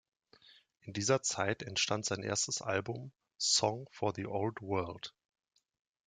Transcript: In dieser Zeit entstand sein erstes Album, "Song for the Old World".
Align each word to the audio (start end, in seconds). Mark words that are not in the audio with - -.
In 0.79 0.93
dieser 0.93 1.21
Zeit 1.21 1.61
entstand 1.61 2.05
sein 2.05 2.23
erstes 2.23 2.63
Album, 2.63 3.11
"Song 3.37 3.87
for 3.91 4.15
the 4.15 4.25
Old 4.25 4.59
World". 4.59 5.13